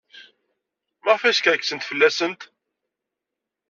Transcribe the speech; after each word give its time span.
Maɣef 1.03 1.23
ay 1.23 1.35
skerksent 1.37 1.87
fell-asent? 1.89 2.41